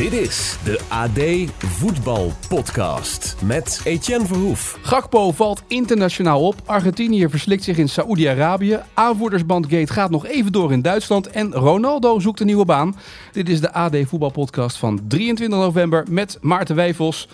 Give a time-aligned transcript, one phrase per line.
[0.00, 4.78] Dit is de AD Voetbal Podcast met Etienne Verhoef.
[4.82, 6.54] Gakpo valt internationaal op.
[6.64, 8.80] Argentinië verslikt zich in Saoedi-Arabië.
[8.94, 11.26] Aanvoerdersbandgate gaat nog even door in Duitsland.
[11.26, 12.96] En Ronaldo zoekt een nieuwe baan.
[13.32, 17.28] Dit is de AD Voetbal Podcast van 23 november met Maarten Wijfels.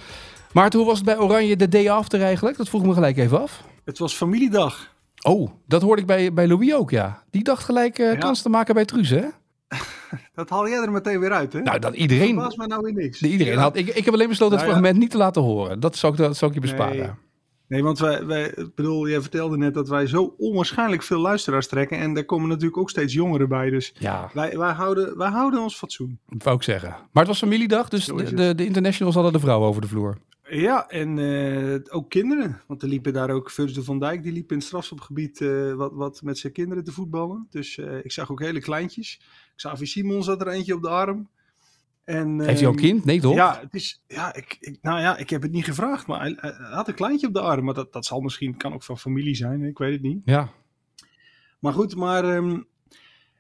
[0.52, 2.56] Maarten, hoe was het bij Oranje de day after eigenlijk?
[2.56, 3.62] Dat vroeg me gelijk even af.
[3.84, 4.95] Het was familiedag.
[5.23, 7.23] Oh, dat hoorde ik bij, bij Louis ook, ja.
[7.30, 9.24] Die dacht gelijk uh, kans te maken bij Truus, hè?
[10.34, 11.60] dat haal jij er meteen weer uit, hè?
[11.60, 12.34] Nou, dat iedereen...
[12.34, 13.22] Dat was maar nou weer niks.
[13.22, 13.76] Iedereen had...
[13.76, 15.02] Ik, ik heb alleen besloten nou, het fragment ja.
[15.02, 15.80] niet te laten horen.
[15.80, 16.96] Dat zou ik, dat zou ik je besparen.
[16.96, 17.10] Nee.
[17.68, 21.98] Nee, want wij, wij, bedoel, jij vertelde net dat wij zo onwaarschijnlijk veel luisteraars trekken.
[21.98, 23.70] En daar komen natuurlijk ook steeds jongeren bij.
[23.70, 24.30] Dus ja.
[24.32, 26.18] wij, wij, houden, wij houden ons fatsoen.
[26.28, 26.88] Dat wou ik zeggen.
[26.88, 30.18] Maar het was familiedag, dus de, de, de, internationals hadden de vrouw over de vloer.
[30.48, 32.60] Ja, en uh, ook kinderen.
[32.66, 35.92] Want er liepen daar ook Virgil van Dijk, die liep in het strafschopgebied uh, wat,
[35.92, 37.46] wat met zijn kinderen te voetballen.
[37.51, 39.20] Dus uh, ik zag ook hele kleintjes.
[39.57, 41.29] Xavi Simons zat er eentje op de arm.
[42.04, 43.04] En, Heeft hij ook kind?
[43.04, 43.35] Nee toch?
[43.35, 46.37] Ja, het is, ja, ik, ik, nou ja, ik heb het niet gevraagd, maar hij,
[46.40, 47.65] hij, had een kleintje op de arm.
[47.65, 50.21] Maar dat, dat zal misschien, kan ook van familie zijn, ik weet het niet.
[50.24, 50.51] Ja.
[51.59, 52.66] Maar goed, maar um,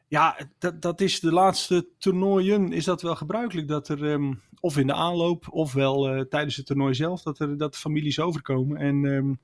[0.08, 4.78] ja, dat, dat is de laatste toernooien, is dat wel gebruikelijk dat er, um, of
[4.78, 8.76] in de aanloop, ofwel uh, tijdens het toernooi zelf, dat er dat families overkomen.
[8.76, 9.40] En um,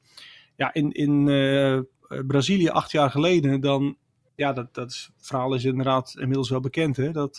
[0.56, 1.80] ja, in, in uh,
[2.26, 3.96] Brazilië acht jaar geleden, dan,
[4.34, 7.38] ja, dat, dat verhaal is inderdaad inmiddels wel bekend, hè, dat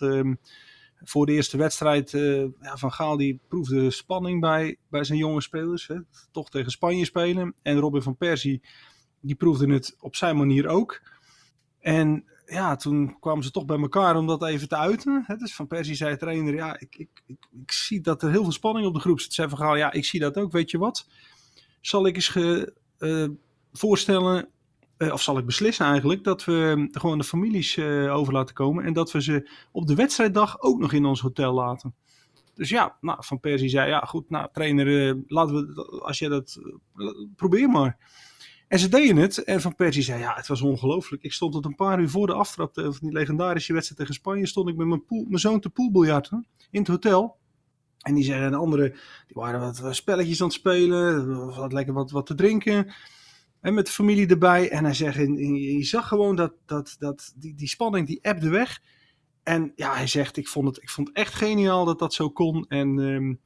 [1.03, 5.41] voor de eerste wedstrijd, uh, ja, Van Gaal die proefde spanning bij, bij zijn jonge
[5.41, 5.87] spelers.
[5.87, 5.95] Hè.
[6.31, 7.53] Toch tegen Spanje spelen.
[7.61, 8.61] En Robin van Persie,
[9.19, 11.01] die proefde het op zijn manier ook.
[11.79, 15.23] En ja, toen kwamen ze toch bij elkaar om dat even te uiten.
[15.27, 15.35] Hè.
[15.35, 18.87] Dus Van Persie zei trainer, ja, ik, ik, ik, zie dat er heel veel spanning
[18.87, 19.33] op de groep zit.
[19.33, 20.51] Zei Van Gaal, ja, ik zie dat ook.
[20.51, 21.07] Weet je wat?
[21.81, 23.27] Zal ik eens ge, uh,
[23.71, 24.47] voorstellen
[24.97, 28.83] of zal ik beslissen eigenlijk, dat we gewoon de families uh, over laten komen.
[28.83, 31.95] En dat we ze op de wedstrijddag ook nog in ons hotel laten.
[32.55, 36.29] Dus ja, nou, Van Persie zei, ja goed, nou trainer, uh, laten we, als jij
[36.29, 36.59] dat,
[37.35, 37.97] probeer maar.
[38.67, 39.43] En ze deden het.
[39.43, 41.23] En Van Persie zei, ja, het was ongelooflijk.
[41.23, 44.47] Ik stond tot een paar uur voor de aftrap van die legendarische wedstrijd tegen Spanje,
[44.47, 47.37] stond ik met mijn, mijn zoon te poolbiljarten in het hotel.
[47.99, 48.91] En die zeggen, en de anderen,
[49.27, 52.93] die waren wat spelletjes aan het spelen, wat lekker wat, wat te drinken.
[53.63, 54.69] En met de familie erbij.
[54.69, 58.81] En hij zegt, je zag gewoon dat, dat, dat die, die spanning, die appde weg.
[59.43, 62.65] En ja, hij zegt, ik vond het, ik vond echt geniaal dat dat zo kon.
[62.67, 63.39] En um,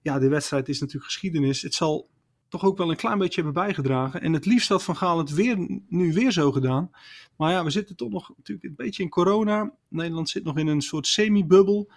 [0.00, 1.62] ja, de wedstrijd is natuurlijk geschiedenis.
[1.62, 2.08] Het zal
[2.48, 4.20] toch ook wel een klein beetje hebben bijgedragen.
[4.20, 6.90] En het liefst had Van Gaal het weer, nu weer zo gedaan.
[7.36, 9.74] Maar ja, we zitten toch nog natuurlijk een beetje in corona.
[9.88, 11.90] Nederland zit nog in een soort semi-bubbel.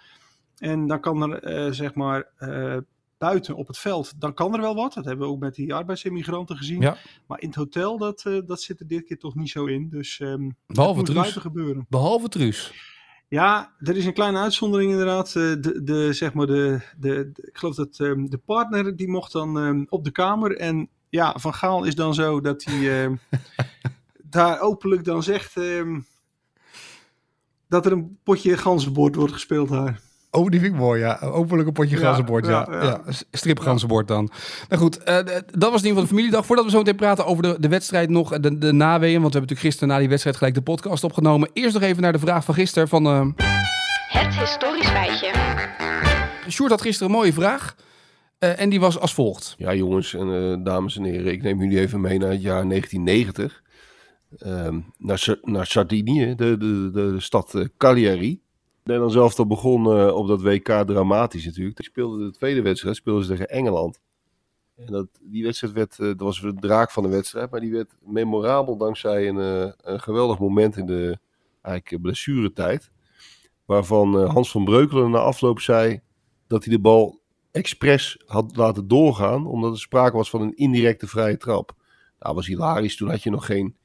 [0.56, 2.28] En dan kan er, uh, zeg maar...
[2.38, 2.76] Uh,
[3.18, 4.94] buiten op het veld, dan kan er wel wat.
[4.94, 6.80] Dat hebben we ook met die arbeidsimmigranten gezien.
[6.80, 6.96] Ja.
[7.26, 9.88] Maar in het hotel, dat, uh, dat zit er dit keer toch niet zo in.
[9.88, 11.86] Dus um, Behalve moet buiten gebeuren.
[11.88, 12.72] Behalve Truus.
[13.28, 15.32] Ja, er is een kleine uitzondering inderdaad.
[15.32, 19.32] De, de, zeg maar de, de, de ik geloof dat um, de partner, die mocht
[19.32, 20.56] dan um, op de kamer.
[20.56, 23.18] En ja, Van Gaal is dan zo dat hij
[24.22, 25.54] daar openlijk dan zegt...
[27.68, 30.07] dat er een potje ganzenbord wordt gespeeld daar.
[30.30, 31.18] Oh, die vind ik mooi, ja.
[31.20, 32.66] Openlijk een potje ja, ganzenbord, ja.
[32.70, 33.00] ja, ja.
[33.30, 34.30] Stripganzenbord dan.
[34.68, 36.46] Nou goed, uh, dat was in ieder geval de familiedag.
[36.46, 39.20] Voordat we zo meteen praten over de, de wedstrijd nog, de, de naweeën.
[39.20, 41.50] Want we hebben natuurlijk gisteren na die wedstrijd gelijk de podcast opgenomen.
[41.52, 43.06] Eerst nog even naar de vraag van gisteren van...
[43.06, 43.26] Uh...
[44.08, 45.32] Het historisch feitje.
[46.48, 47.74] Sjoerd had gisteren een mooie vraag.
[48.38, 49.54] Uh, en die was als volgt.
[49.58, 53.62] Ja jongens en dames en heren, ik neem jullie even mee naar het jaar 1990.
[54.38, 58.40] Ehm, naar, naar Sardinië, de, de, de stad Cagliari.
[58.88, 61.76] Nederland zelf begon uh, op dat WK dramatisch natuurlijk.
[61.76, 64.00] Die speelde de tweede wedstrijd, speelden ze tegen Engeland.
[64.76, 67.72] En dat, die wedstrijd werd, uh, dat was de draak van de wedstrijd, maar die
[67.72, 71.18] werd memorabel dankzij een, uh, een geweldig moment in de
[71.62, 72.90] eigenlijk blessuretijd.
[73.64, 76.00] Waarvan Hans van Breukelen na afloop zei
[76.46, 77.20] dat hij de bal
[77.50, 81.74] expres had laten doorgaan, omdat er sprake was van een indirecte vrije trap.
[82.18, 82.96] Nou, was hilarisch.
[82.96, 83.76] Toen had je nog geen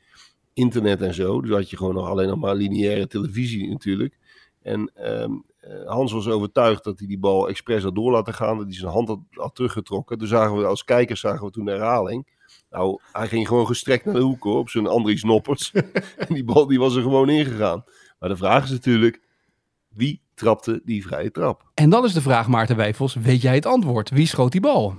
[0.54, 1.42] internet en zo.
[1.42, 4.18] Dus had je gewoon nog alleen nog maar lineaire televisie natuurlijk.
[4.64, 5.46] En um,
[5.86, 8.58] Hans was overtuigd dat hij die bal expres had door laten gaan.
[8.58, 10.18] Dat hij zijn hand had, had teruggetrokken.
[10.18, 12.28] Toen zagen we als kijkers zagen we toen de herhaling.
[12.70, 15.72] Nou, hij ging gewoon gestrekt naar de hoek hoor, op zijn Andries Noppers.
[16.28, 17.84] en die bal die was er gewoon ingegaan.
[18.20, 19.22] Maar de vraag is natuurlijk,
[19.90, 21.70] wie trapte die vrije trap?
[21.74, 24.10] En dan is de vraag, Maarten Wijfels, weet jij het antwoord?
[24.10, 24.96] Wie schoot die bal?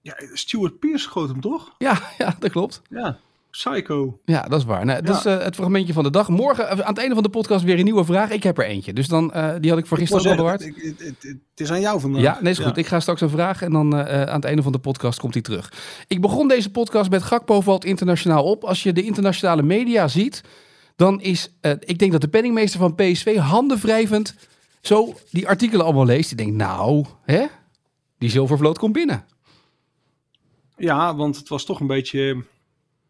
[0.00, 1.74] Ja, Stuart Pearce schoot hem toch?
[1.78, 2.82] Ja, ja dat klopt.
[2.90, 3.18] Ja,
[3.58, 4.18] psycho.
[4.24, 4.84] Ja, dat is waar.
[4.84, 6.28] Nou, dat is eh, het fragmentje van de dag.
[6.28, 8.30] Morgen eh, aan het einde van de podcast weer een nieuwe vraag.
[8.30, 8.92] Ik heb er eentje.
[8.92, 10.64] Dus dan, eh, die had ik voor gisteren wou al bewaard.
[10.98, 12.22] het- is aan jou vandaag.
[12.22, 12.76] Ja, nee, is goed.
[12.76, 15.42] Ik ga straks een vraag en dan aan het einde van de podcast komt hij
[15.42, 15.72] terug.
[16.06, 18.64] Ik begon deze podcast met Gakpo valt internationaal op.
[18.64, 20.42] Als je de internationale media ziet,
[20.96, 21.50] dan is,
[21.80, 24.34] ik denk dat de penningmeester van PSV handenwrijvend
[24.80, 26.28] zo die artikelen allemaal leest.
[26.28, 27.44] Die denkt, nou, hè,
[28.18, 29.24] die zilvervloot komt binnen.
[30.76, 32.44] Ja, want het was toch een beetje.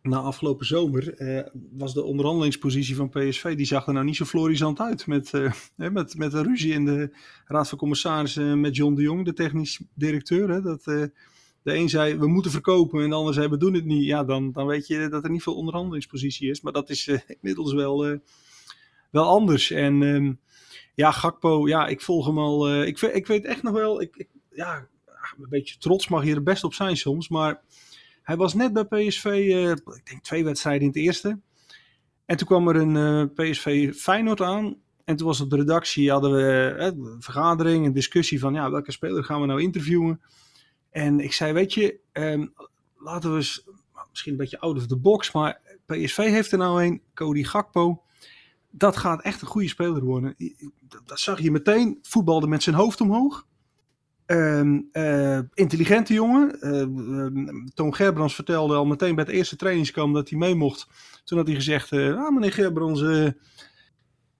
[0.08, 3.56] Na afgelopen zomer eh, was de onderhandelingspositie van PSV.
[3.56, 5.06] Die zag er nou niet zo florisant uit.
[5.06, 5.30] Met,
[5.76, 9.32] hè, met, met een ruzie in de Raad van Commissarissen met John de Jong, de
[9.32, 10.48] technisch directeur.
[10.48, 11.02] Hè, dat, eh,
[11.62, 14.04] de een zei we moeten verkopen en de ander zei we doen het niet.
[14.04, 16.60] Ja, dan, dan weet je dat er niet veel onderhandelingspositie is.
[16.60, 17.08] Maar dat is
[17.40, 18.18] inmiddels wel,
[19.10, 19.70] wel anders.
[19.70, 20.32] En ehm,
[20.94, 22.82] ja, Gakpo, ja, ik volg hem al.
[22.82, 24.00] ik, ik weet echt nog wel.
[24.00, 24.88] Ik, ja,
[25.38, 27.28] een beetje trots mag je er best op zijn soms.
[27.28, 27.62] Maar
[28.28, 31.38] hij was net bij PSV, eh, ik denk twee wedstrijden in het eerste.
[32.24, 34.76] En toen kwam er een eh, PSV Feyenoord aan.
[35.04, 38.70] En toen was op de redactie, hadden we eh, een vergadering, een discussie van ja,
[38.70, 40.20] welke speler gaan we nou interviewen.
[40.90, 42.46] En ik zei, weet je, ehm,
[42.98, 43.64] laten we eens,
[44.10, 48.02] misschien een beetje out of the box, maar PSV heeft er nou een, Cody Gakpo.
[48.70, 50.34] Dat gaat echt een goede speler worden.
[50.88, 53.46] Dat- Dat zag je meteen, voetbalde met zijn hoofd omhoog.
[54.28, 56.60] Ehm, eh, intelligente jongen.
[56.60, 60.86] Ehm, Toon Gerbrands vertelde al meteen bij het eerste trainingskamp dat hij mee mocht.
[61.24, 63.26] Toen had hij gezegd: eh, ah, meneer Gerbrands, eh,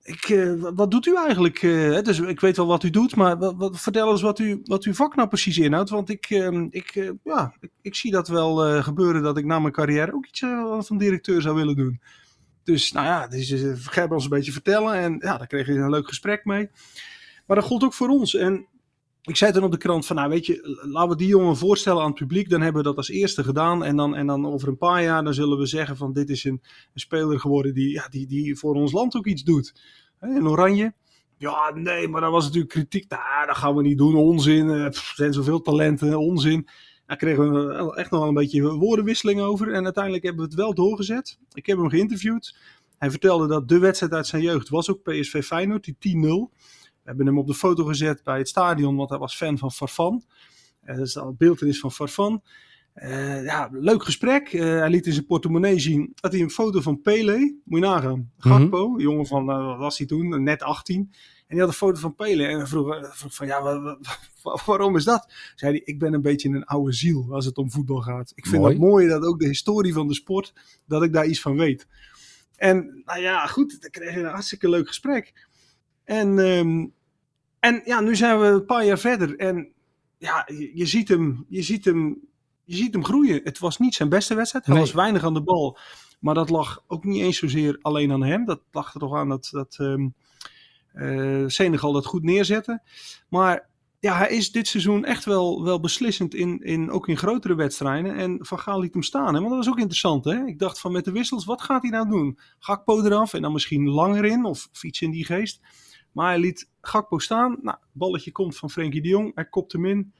[0.02, 1.60] ik, wat- doet u eigenlijk?
[2.04, 4.94] dus ik weet wel wat u doet, maar wat, vertel eens wat, u, wat uw
[4.94, 5.90] vak nou precies inhoudt.
[5.90, 6.28] Want ik,
[6.70, 10.40] ik, ja, ik, ik zie dat wel gebeuren dat ik na mijn carrière ook iets
[10.86, 12.00] van directeur zou willen doen.
[12.64, 15.90] Dus nou ja, dus uh, Gerbrands een beetje vertellen en ja, daar kreeg je een
[15.90, 16.70] leuk gesprek mee.
[17.46, 18.34] Maar dat gold ook voor ons.
[18.34, 18.66] En
[19.28, 22.00] ik zei toen op de krant van, nou weet je, laten we die jongen voorstellen
[22.02, 22.50] aan het publiek.
[22.50, 23.84] Dan hebben we dat als eerste gedaan.
[23.84, 26.44] En dan, en dan over een paar jaar, dan zullen we zeggen van, dit is
[26.44, 26.62] een,
[26.94, 29.74] speler geworden die, ja, die, die voor ons land ook iets doet.
[30.20, 30.92] In Oranje.
[31.36, 33.08] Ja, nee, maar dat was natuurlijk kritiek.
[33.10, 34.14] Nou, dat gaan we niet doen.
[34.14, 34.70] Onzin.
[34.70, 36.18] eh, Er zijn zoveel talenten.
[36.18, 36.68] Onzin.
[37.06, 39.72] Daar kregen we echt nog wel een beetje woordenwisseling over.
[39.72, 41.38] En uiteindelijk hebben we het wel doorgezet.
[41.52, 42.56] Ik heb hem geïnterviewd.
[42.98, 45.96] Hij vertelde dat de wedstrijd uit zijn jeugd was ook PSV Feyenoord, die
[46.50, 46.54] 10-0.
[47.08, 50.24] Hebben hem op de foto gezet bij het stadion, want hij was fan van Farfan.
[50.80, 52.42] Eh, dat is al beeldenis van Farfan.
[52.92, 54.52] Eh, ja, leuk gesprek.
[54.52, 57.86] Eh, hij liet in zijn portemonnee zien dat hij een foto van Pele, moet je
[57.86, 58.30] nagaan.
[58.38, 60.96] Gakpo, jongen van, wat was hij toen, net 18.
[61.00, 61.08] En
[61.48, 62.46] die had een foto van Pele.
[62.46, 63.98] En vroeg, vroeg van, ja, wa- wa-
[64.42, 65.32] wa- waarom is dat?
[65.54, 68.32] Zei hij, ik ben een beetje een oude ziel als het om voetbal gaat.
[68.34, 70.52] Ik vind het mooi dat ook de historie van de sport,
[70.86, 71.86] dat ik daar iets van weet.
[72.56, 75.46] En nou ja, goed, dan kreeg je een hartstikke leuk gesprek.
[76.04, 76.86] En, ehm,
[77.60, 79.36] en ja, nu zijn we een paar jaar verder.
[79.36, 79.72] En
[80.18, 82.20] ja, je, je ziet hem, je ziet hem,
[82.64, 83.40] je ziet hem groeien.
[83.44, 84.64] Het was niet zijn beste wedstrijd.
[84.66, 84.84] Hij Nee.
[84.84, 85.78] was weinig aan de bal.
[86.20, 88.44] Maar dat lag ook niet eens zozeer alleen aan hem.
[88.44, 90.08] Dat lag er toch aan dat, dat ehm,
[90.92, 92.82] eh, Senegal dat goed neerzette.
[93.28, 93.68] Maar
[94.00, 98.14] ja, hij is dit seizoen echt wel, wel beslissend, in, in, ook in grotere wedstrijden.
[98.16, 99.34] En Van Gaal liet hem staan.
[99.34, 99.40] Hè?
[99.40, 100.24] Want dat was ook interessant.
[100.24, 100.44] Hè?
[100.44, 102.38] Ik dacht van met de wissels, wat gaat hij nou doen?
[102.58, 105.60] Gakpo eraf en dan misschien langer in of, of iets in die geest.
[106.12, 107.58] Maar hij liet Gakpo staan.
[107.62, 109.32] Nou, balletje komt van Frenkie de Jong.
[109.34, 110.12] Hij kopt hem in.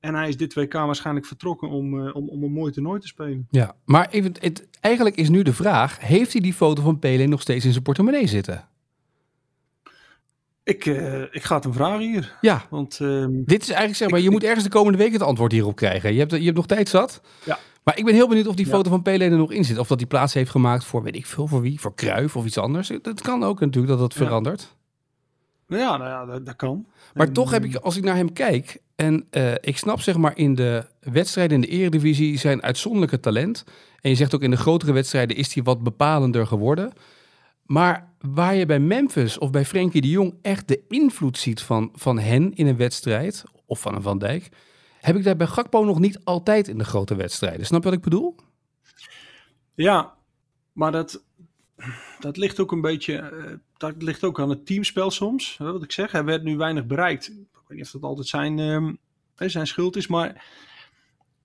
[0.00, 3.06] En hij is dit WK waarschijnlijk vertrokken om, eh, om, om een mooi toernooi te
[3.06, 3.46] spelen.
[3.50, 7.26] Ja, maar even, het, eigenlijk is nu de vraag, heeft hij die foto van Pele
[7.26, 8.68] nog steeds in zijn portemonnee zitten?
[10.62, 12.36] Ik, eh, ik ga het hem vragen hier.
[12.40, 15.22] Ja, Want ehm, dit is eigenlijk zeg maar, je moet ergens de komende week het
[15.22, 16.12] antwoord hierop krijgen.
[16.12, 17.20] Je hebt, je hebt nog tijd zat.
[17.44, 17.58] Ja.
[17.84, 18.72] Maar ik ben heel benieuwd of die Ja.
[18.72, 19.78] foto van Pele er nog in zit.
[19.78, 21.80] Of dat die plaats heeft gemaakt voor, weet ik veel, voor wie?
[21.80, 22.92] Voor Kruif of iets anders.
[23.02, 24.76] Dat kan ook natuurlijk dat dat verandert.
[25.68, 26.86] Nou ja, nou ja dat, dat kan.
[27.14, 30.00] Maar En, toch heb ehm, ik, als ik naar hem kijk, en eh, ik snap
[30.00, 33.64] zeg maar in de wedstrijden in de eredivisie zijn uitzonderlijke talent.
[34.00, 36.92] En je zegt ook in de grotere wedstrijden is hij wat bepalender geworden.
[37.62, 41.90] Maar waar je bij Memphis of bij Frenkie de Jong echt de invloed ziet van,
[41.94, 44.48] van hen in een wedstrijd, of van een Van Dijk,
[45.00, 47.66] heb ik daar bij Gakpo nog niet altijd in de grote wedstrijden.
[47.66, 48.36] Snap je wat ik bedoel?
[49.74, 50.14] Ja,
[50.72, 51.24] maar dat,
[52.20, 53.60] dat ligt ook een beetje.
[53.78, 55.56] Dat ligt ook aan het teamspel soms.
[55.58, 57.28] Wat ik zeg, hij werd nu weinig bereikt.
[57.28, 57.34] Ik
[57.68, 58.94] weet niet of dat altijd zijn, ehm,
[59.50, 60.06] zijn schuld is.
[60.06, 60.44] Maar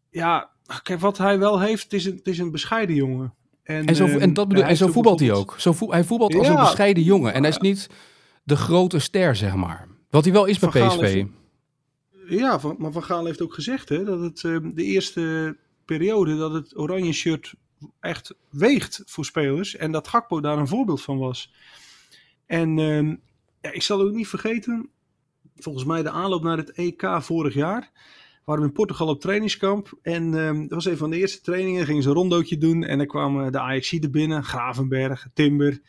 [0.10, 0.50] ja,
[0.84, 3.34] kijk, wat hij wel heeft, het is een, het is een bescheiden jongen.
[3.64, 5.56] En zo, ehm, en dat bedoel, hij en zo voetbalt hij ook.
[5.58, 7.34] Zo hij voetbalt als een bescheiden jongen.
[7.34, 7.90] En hij is niet
[8.44, 9.88] de grote ster, zeg maar.
[10.10, 11.00] Wat hij wel is bij PSV.
[11.00, 11.28] heeft-
[12.28, 16.38] Ja, van, maar Van Gaal heeft ook gezegd hè, dat het ehm, de eerste periode
[16.38, 17.54] dat het oranje shirt
[18.00, 19.76] echt weegt voor spelers.
[19.76, 21.54] En dat Gakpo daar een voorbeeld van was.
[22.54, 23.16] En ehm,
[23.74, 24.90] ik zal ook niet vergeten,
[25.56, 27.92] volgens mij de aanloop naar het EK vorig jaar.
[28.46, 30.00] waren we in Portugal op trainingskamp.
[30.02, 31.86] En ehm, dat was een van de eerste trainingen.
[31.86, 32.84] Gingen ze een rondootje doen.
[32.84, 33.60] En dan kwamen de
[34.02, 34.44] er binnen.
[34.44, 35.82] Gravenberg, Timber.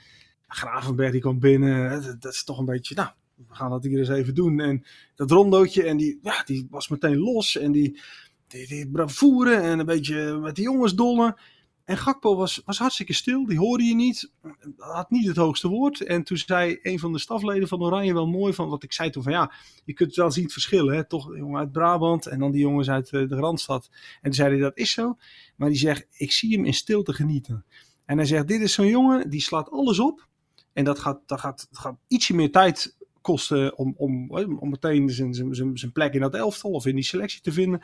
[0.49, 2.03] Gravenberg die kwam binnen.
[2.03, 4.61] Dat, dat is toch een beetje, nou, we gaan dat hier eens even doen.
[4.61, 7.59] En dat rondootje, en die, ja, die was meteen los.
[7.59, 8.01] En die,
[8.47, 11.37] die, die bravoure en een beetje met die jongens dollen.
[11.85, 14.33] En Gakpo was, was hartstikke stil, die hoorde je niet,
[14.77, 16.01] had niet het hoogste woord.
[16.01, 19.11] En toen zei een van de stafleden van Oranje wel mooi van wat ik zei
[19.11, 19.53] toen van ja,
[19.85, 21.07] je kunt wel zien het verschil, hè?
[21.07, 23.91] toch jongen uit Brabant en dan die jongens uit eh, de Randstad.
[23.93, 25.17] En toen zei hij dat is zo,
[25.57, 27.65] maar die zegt ik zie hem in stilte genieten.
[28.05, 30.29] En hij zegt dit is zo'n jongen, die slaat alles op
[30.73, 35.11] en dat gaat, dat gaat, dat gaat ietsje meer tijd kosten om, om, om meteen
[35.11, 37.83] zijn, zijn, zijn plek in dat elftal of in die selectie te vinden.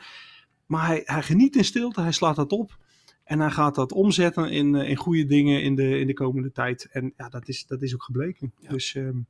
[0.65, 2.77] Maar hij, hij geniet in stilte, hij slaat dat op.
[3.31, 6.51] En hij gaat dat omzetten in, eh, in goede dingen in de, in de komende
[6.51, 6.87] tijd.
[6.91, 8.53] En ja, dat is, dat is ook gebleken.
[8.69, 9.25] Dus um,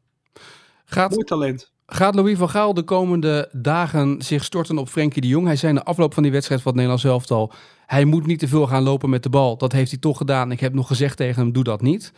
[0.86, 1.72] gaat, mooi talent.
[1.86, 5.46] Gaat Louis van Gaal de komende dagen zich storten op Frenkie de Jong?
[5.46, 7.54] Hij zei in de afloop van die wedstrijd van het Nederlands elftal...
[7.86, 9.58] hij moet niet te veel gaan lopen met de bal.
[9.58, 10.52] Dat heeft hij toch gedaan.
[10.52, 12.14] Ik heb nog gezegd tegen hem, doe dat niet.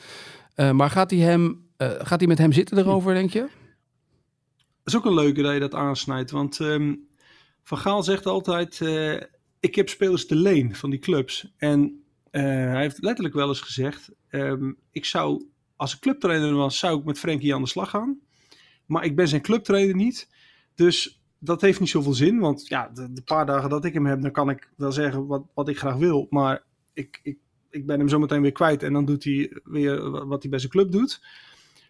[0.56, 3.40] Uh, maar gaat hij, hem, uh, gaat hij met hem zitten erover, denk je?
[3.40, 6.32] Dat is ook een leuke dat je dat aansnijdt.
[6.32, 7.08] Want um,
[7.64, 8.80] Van Gaal zegt altijd
[9.64, 11.54] ik heb spelers te leen van die clubs.
[11.58, 16.80] En uh, hij heeft letterlijk wel eens gezegd: um, ik zou, als ik clubtrainer was,
[16.80, 18.20] zou ik met Frenkie aan de slag gaan.
[18.86, 20.30] Maar ik ben zijn clubtrainer niet.
[20.76, 22.40] Dus dat heeft niet zoveel zin.
[22.40, 25.44] Want ja, de, paar dagen dat ik hem heb, dan kan ik wel zeggen wat,
[25.54, 26.28] wat ik graag wil.
[26.30, 27.38] Maar ik, ik,
[27.70, 28.84] ik ben hem zometeen weer kwijt.
[28.84, 31.22] En dan doet hij weer wat hij bij zijn club doet.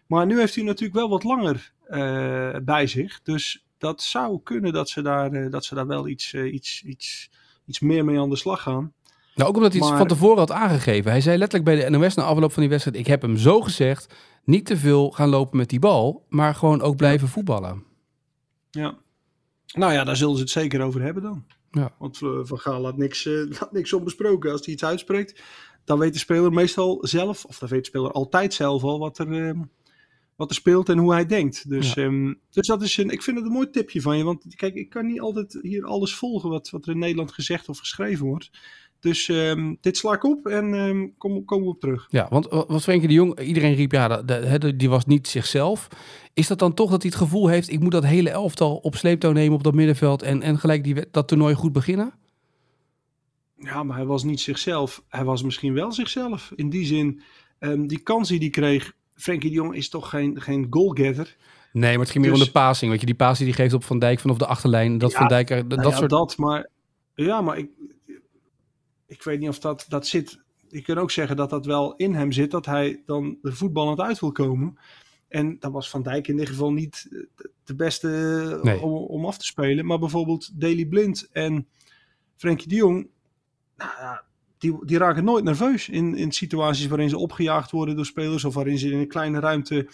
[0.06, 3.22] Maar nu heeft hij natuurlijk wel wat langer uh, bij zich.
[3.22, 7.30] Dus dat zou kunnen dat ze daar, uh, dat ze daar wel iets, iets, iets
[7.66, 8.92] iets meer mee aan de slag gaan.
[9.34, 11.10] Nou, ook omdat hij het van tevoren had aangegeven.
[11.10, 13.60] Hij zei letterlijk bij de NOS na afloop van die wedstrijd: Ik heb hem zo
[13.60, 17.84] gezegd, niet te veel gaan lopen met die bal, maar gewoon ook blijven voetballen.
[18.70, 18.98] Ja.
[19.72, 21.44] Nou ja, daar zullen ze het zeker over hebben dan.
[21.70, 21.94] Ja.
[21.98, 24.52] Want eh, Van Gaal laat niks, uh, laat niks onbesproken.
[24.52, 25.42] Als hij iets uitspreekt,
[25.84, 29.18] dan weet de speler meestal zelf, of dan weet de speler altijd zelf al wat
[29.18, 29.60] er, uh,
[30.36, 31.68] wat er speelt en hoe hij denkt.
[31.68, 32.34] Dus, ja.
[32.50, 34.24] dus dat is een, ik vind het een mooi tipje van je.
[34.24, 37.68] Want kijk, ik kan niet altijd hier alles volgen wat, wat er in Nederland gezegd
[37.68, 38.50] of geschreven wordt.
[39.00, 42.06] Dus um, dit sla ik op en um, kom, komen we op terug.
[42.10, 44.22] Ja, want wat Frenkie de Jong, iedereen riep ja,
[44.76, 45.88] die was niet zichzelf.
[46.34, 48.96] Is dat dan toch dat hij het gevoel heeft, ik moet dat hele elftal op
[48.96, 52.12] sleeptouw nemen op dat middenveld en, en gelijk die, dat toernooi goed beginnen?
[53.56, 55.04] Ja, maar hij was niet zichzelf.
[55.08, 56.52] Hij was misschien wel zichzelf.
[56.54, 57.22] In die zin,
[57.58, 61.36] um, die kans die hij kreeg, Frenkie de Jong is toch geen, geen goalgetter.
[61.72, 62.90] Nee, maar het ging meer dus, om de passing.
[62.90, 64.98] Weet je, die passing die geeft op Van Dijk vanaf de achterlijn.
[64.98, 66.10] Dat ja, Van Dijk, dat, nou ja, soort...
[66.10, 66.68] dat, maar
[67.14, 67.70] ja, maar ik,
[69.06, 70.42] ik weet niet of dat, dat zit.
[70.68, 74.00] Je kunt ook zeggen dat dat wel in hem zit, dat hij dan de voetballend
[74.00, 74.78] uit wil komen.
[75.28, 77.08] En dat was Van Dijk in dit geval niet
[77.64, 78.08] de beste
[78.62, 78.80] nee.
[78.80, 79.86] om, om, af te spelen.
[79.86, 81.68] Maar bijvoorbeeld Daley Blind en
[82.36, 83.08] Frenkie de Jong.
[83.76, 84.24] Nou ja,
[84.64, 88.44] die, die raken nooit nerveus in, in situaties waarin ze opgejaagd worden door spelers.
[88.44, 89.88] Of waarin ze in een kleine ruimte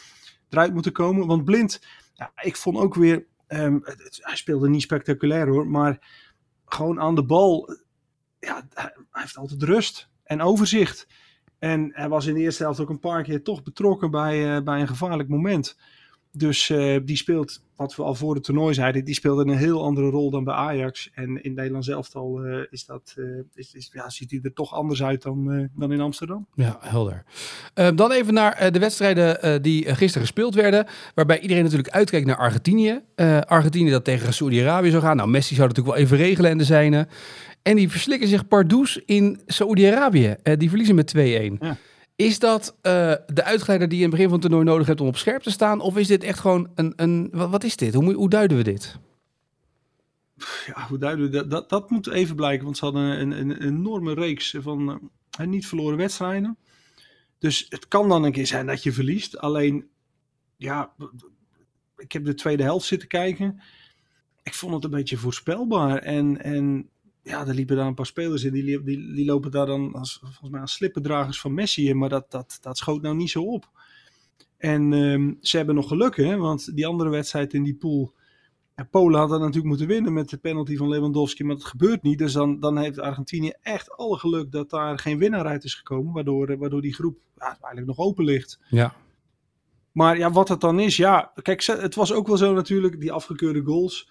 [0.48, 1.26] eruit moeten komen.
[1.26, 1.82] Want Blind,
[2.14, 3.26] ja, ik vond ook weer.
[3.48, 3.80] Um,
[4.20, 5.66] hij speelde niet spectaculair hoor.
[5.66, 5.98] Maar
[6.64, 7.76] gewoon aan de bal.
[8.38, 11.06] Ja, hij, heeft altijd rust en overzicht.
[11.58, 14.62] En hij was in de eerste helft ook een paar keer toch betrokken bij, uh,
[14.62, 15.78] bij een gevaarlijk moment.
[16.32, 19.82] Dus uh, die speelt, wat we al voor het toernooi zeiden, die speelde een heel
[19.82, 21.10] andere rol dan bij Ajax.
[21.14, 24.52] En in Nederland zelf al uh, is dat, uh, is, is, ja, ziet hij er
[24.52, 26.46] toch anders uit dan, dan in Amsterdam.
[26.54, 27.24] Ja, helder.
[27.94, 30.86] dan even naar de wedstrijden die gisteren gespeeld werden.
[31.14, 33.00] Waarbij iedereen natuurlijk uitkijkt naar Argentinië.
[33.46, 35.16] Argentinië dat tegen Saudi-Arabië zou gaan.
[35.16, 37.08] Nou, Messi zou natuurlijk wel even regelen en de zijne.
[37.62, 40.36] En die verslikken zich pardoes in Saudi-Arabië.
[40.56, 41.18] die verliezen met 2-1.
[41.18, 41.76] Ja.
[42.20, 42.82] Is dat uh,
[43.26, 45.42] de uitgeleider die je in het begin van het toernooi nodig hebt om op scherp
[45.42, 45.80] te staan?
[45.80, 46.92] Of is dit echt gewoon een.
[46.96, 47.94] een wat, is dit?
[47.94, 48.98] Hoe, hoe duiden we dit?
[50.66, 51.50] Ja, hoe duiden we dat?
[51.50, 55.00] Dat, dat moet even blijken, want ze hadden een, een, enorme reeks van
[55.40, 56.58] uh, niet verloren wedstrijden.
[57.38, 59.38] Dus het kan dan een keer zijn dat je verliest.
[59.38, 59.88] Alleen,
[60.56, 60.92] ja,
[61.96, 63.60] ik heb de tweede helft zitten kijken.
[64.42, 65.98] Ik vond het een beetje voorspelbaar.
[65.98, 66.88] En, en
[67.22, 68.52] ja, er liepen daar een paar spelers in.
[68.52, 71.98] Die, die, die lopen daar dan als, volgens mij als slippendragers van Messi in.
[71.98, 73.68] Maar dat, dat, dat schoot nou niet zo op.
[74.56, 76.36] En um, ze hebben nog geluk, hè.
[76.36, 78.14] Want die andere wedstrijd in die pool...
[78.76, 81.44] Ja, Polen had dat natuurlijk moeten winnen met de penalty van Lewandowski.
[81.44, 82.18] Maar dat gebeurt niet.
[82.18, 86.12] Dus dan, dan heeft Argentinië echt alle geluk dat daar geen winnaar uit is gekomen.
[86.12, 88.58] Waardoor, waardoor die groep ja, eigenlijk nog open ligt.
[88.68, 88.94] Ja.
[89.92, 91.32] Maar ja, wat het dan is, ja.
[91.42, 94.10] Kijk, het was ook wel zo natuurlijk, die afgekeurde goals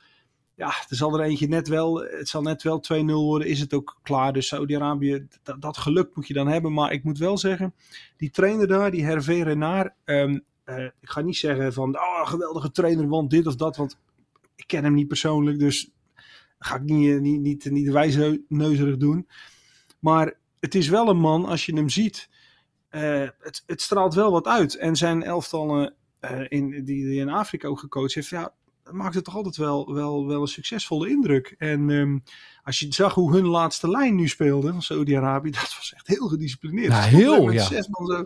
[0.60, 3.74] ja, er zal er eentje net wel, het zal net wel 2-0 worden, is het
[3.74, 4.34] ook klaar.
[4.34, 5.28] Dus Saudi-Arabië,
[5.60, 6.74] dat, geluk moet je dan hebben.
[6.74, 7.74] Maar ik moet wel zeggen,
[8.18, 12.72] die trainer daar, die Hervé Renard, um, uh, ik ga niet zeggen van, oh, geweldige
[12.72, 13.98] trainer, want dit of dat, want
[14.56, 15.60] ik ken hem niet persoonlijk.
[15.60, 15.92] Dus
[16.60, 19.28] ga ik niet, eh, niet, niet, niet wijzneuzerig doen.
[20.00, 22.30] Maar het is wel een man, als je hem ziet,
[22.90, 24.76] eh, het, het straalt wel wat uit.
[24.76, 28.54] En zijn elftallen eh, in, die die in Afrika ook gecoacht heeft, ja,
[28.90, 31.56] dat maakte toch altijd wel, wel, wel een succesvolle indruk.
[31.58, 32.18] En ehm,
[32.64, 36.28] als je zag hoe hun laatste lijn nu speelde van Saudi-Arabië, dat was echt heel
[36.28, 36.94] gedisciplineerd.
[36.94, 37.64] Heel, ja.
[37.64, 38.26] Zes man zo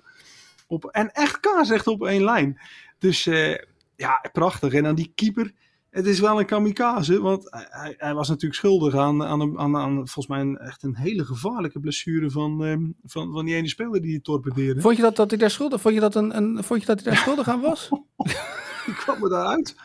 [0.67, 2.59] op, en echt kaarsrecht op één lijn.
[2.99, 3.55] Dus eh,
[3.95, 4.73] ja, prachtig.
[4.73, 5.51] En dan die keeper.
[5.89, 9.77] Het is wel een kamikaze, want hij- hij, was natuurlijk schuldig aan, aan, een- aan,
[9.77, 13.67] aan volgens mij een, echt een hele gevaarlijke blessure van, ehm, van, van die ene
[13.67, 14.81] speler die torpedeerde.
[14.81, 16.99] Vond je dat, dat hij daar schuldig, vond je dat een, een, vond je dat
[17.01, 17.89] hij daar schuldig aan was?
[18.85, 19.75] Die kwam er daaruit.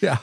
[0.00, 0.20] Ja.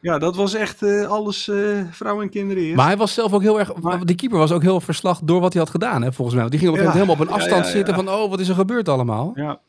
[0.00, 2.76] Ja, dat was echt eh, alles eh vrouwen en kinderen eerst.
[2.76, 3.74] Maar hij was zelf ook heel erg.
[3.76, 6.48] Maar- die keeper was ook heel verslag door wat hij had gedaan, hè, volgens mij.
[6.48, 8.40] Want die ging op een helemaal op een afstand ja, ja, zitten van: oh, wat
[8.40, 9.32] is er gebeurd allemaal?
[9.34, 9.60] Ja.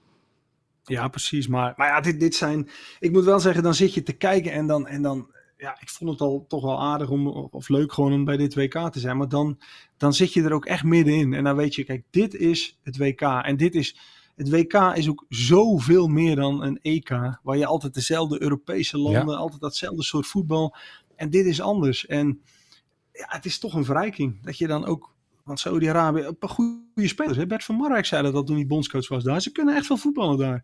[0.84, 1.48] Ja, precies.
[1.48, 2.70] Maar, maar ja, dit, dit zijn.
[3.00, 4.88] Ik moet wel zeggen, dan zit je te kijken en dan.
[4.88, 8.26] En dan ja, ik vond het al toch wel aardig om, of leuk gewoon om
[8.26, 9.18] bij dit WK te zijn.
[9.18, 9.60] Maar dan,
[9.98, 11.34] dan zit je er ook echt middenin.
[11.34, 13.22] En dan weet je, kijk, dit is het WK.
[13.22, 13.98] En dit is.
[14.36, 17.10] Het WK is ook zoveel meer dan een EK.
[17.44, 20.76] Waar je altijd dezelfde Europese landen, altijd datzelfde soort voetbal.
[21.16, 22.06] En dit is anders.
[22.06, 22.42] En
[23.12, 24.44] ja, het is toch een verrijking.
[24.44, 25.14] Dat je dan ook.
[25.44, 27.38] Want Saudi-Arabië, een paar goede spelers.
[27.38, 27.48] Hè?
[27.48, 29.42] Bert van Marwijk zei dat al toen hij bondscoach was daar.
[29.42, 30.64] Ze kunnen echt wel voetballen daar.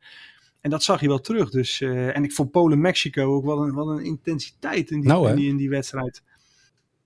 [0.62, 1.50] En dat zag je wel terug.
[1.50, 5.30] Dus, eh, en ik vond Polen-Mexico ook wel een, wel een intensiteit in die, Nou,
[5.30, 6.24] in die, in die wedstrijd.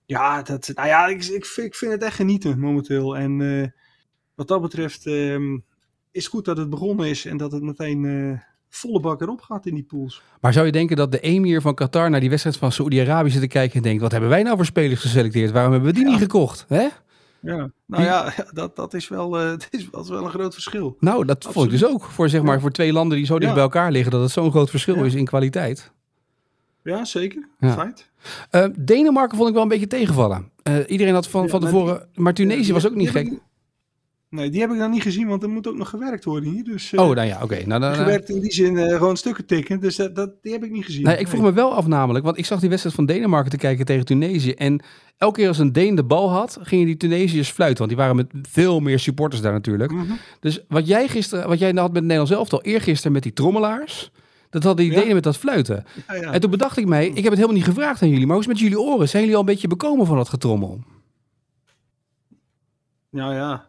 [0.06, 3.16] Ja, dat, nou ja ik, ik vind het echt genieten momenteel.
[3.16, 3.68] En eh,
[4.34, 5.58] wat dat betreft ehm,
[6.16, 7.24] is goed dat het begonnen is.
[7.24, 10.22] En dat het meteen eh, volle bak erop gaat in die pools.
[10.40, 13.40] Maar zou je denken dat de emir van Qatar naar die wedstrijd van Saoedi-Arabië zit
[13.40, 15.50] te kijken en denkt: wat hebben wij nou voor spelers geselecteerd?
[15.50, 16.64] Waarom hebben we die niet gekocht?
[16.68, 16.86] Hè?
[17.40, 20.52] Ja, nou ja, dat, dat, is wel, eh, dat, is, dat is wel een groot
[20.54, 20.96] verschil.
[21.00, 22.04] Nou, dat vond ik dus ook.
[22.04, 22.60] Voor, zeg maar, Ja.
[22.60, 23.54] voor twee landen die zo dicht Ja.
[23.54, 25.92] bij elkaar liggen, dat het zo'n groot verschil is in kwaliteit.
[26.82, 27.48] Ja, zeker.
[27.58, 27.72] Ja.
[27.72, 28.10] Feit.
[28.50, 30.50] Eh, Denemarken vond ik wel een beetje tegenvallen.
[30.86, 32.08] Iedereen had van, Ja, van tevoren.
[32.14, 33.32] maar Tunesië was ook niet gek.
[34.30, 36.64] Nee, die heb ik dan niet gezien, want er moet ook nog gewerkt worden hier.
[36.64, 37.66] Dus, eh, Oh, nou ja, oké.
[37.66, 39.80] Nou, dan, eh, gewerkt in die zin eh, gewoon stukken tikken.
[39.80, 41.02] Dus dat, dat, die heb ik niet gezien.
[41.02, 43.56] Nee, ik vroeg me wel af namelijk, want ik zag die wedstrijd van Denemarken te
[43.56, 44.52] kijken tegen Tunesië.
[44.52, 44.82] En
[45.16, 47.78] elke keer als een Deen de bal had, gingen die Tunesiërs fluiten.
[47.78, 49.92] Want die waren met veel meer supporters daar natuurlijk.
[49.92, 50.12] Mhm.
[50.40, 54.10] Dus wat jij gisteren, wat jij had met het Nederlands elftal, eergisteren met die trommelaars.
[54.50, 55.00] Dat hadden die Ja.
[55.00, 55.84] Denen met dat fluiten.
[56.08, 56.32] Ja, ja.
[56.32, 58.26] En toen bedacht ik mij, ik heb het helemaal niet gevraagd aan jullie.
[58.26, 59.08] Maar hoe is het met jullie oren?
[59.08, 60.80] Zijn jullie al een beetje bekomen van dat getrommel?
[63.10, 63.66] Nou ja.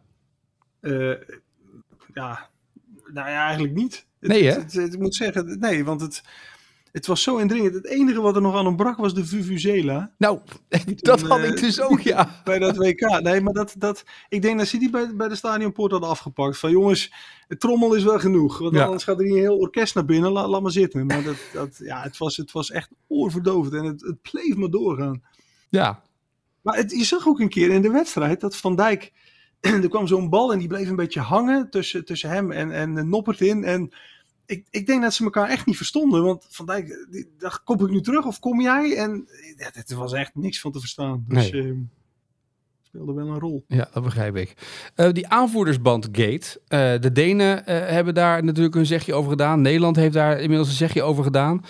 [0.87, 1.35] Eh,
[2.13, 2.49] ja.
[3.13, 4.05] Nou ja, eigenlijk niet.
[4.19, 4.59] Nee, hè?
[4.81, 6.23] het- moet zeggen, nee, want het,
[6.91, 7.73] het was zo indringend.
[7.73, 10.39] Het enige wat er nog aan ontbrak was de Vuvuzela Nou,
[10.95, 12.29] dat toen, had ik dus ook, ja.
[12.43, 13.19] bij dat WK.
[13.21, 16.57] Nee, maar dat, dat, ik denk dat ze die bij, bij de stadionpoort hadden afgepakt.
[16.57, 17.13] Van jongens,
[17.47, 18.57] het trommel is wel genoeg.
[18.57, 18.85] Want Ja.
[18.85, 20.31] anders gaat er een heel orkest naar binnen.
[20.31, 21.05] La- laat maar zitten.
[21.05, 23.73] Maar dat, dat, ja, het, was, het was echt oorverdovend.
[23.73, 25.23] En het, het bleef maar doorgaan.
[25.69, 26.01] Ja,
[26.61, 29.11] Maar het, je zag ook een keer in de wedstrijd dat Van Dijk.
[29.83, 33.09] er kwam zo'n bal en die bleef een beetje hangen tussen, tussen hem en, en
[33.09, 33.63] Noppert in.
[33.63, 33.93] En
[34.45, 36.23] ik, ik denk dat ze elkaar echt niet verstonden.
[36.23, 38.95] Want Van Dijk die, dacht: kom ik nu terug of kom jij?
[38.97, 39.27] En
[39.57, 41.25] ja, het was echt niks van te verstaan.
[41.27, 41.61] Dus Nee.
[41.63, 41.77] ehm,
[42.81, 43.63] speelde wel een rol.
[43.67, 44.53] Ja, dat begrijp ik.
[44.95, 46.61] Eh, die aanvoerdersbandgate.
[46.67, 49.61] eh de Denen eh, hebben daar natuurlijk hun zegje over gedaan.
[49.61, 51.65] Nederland heeft daar inmiddels een zegje over gedaan.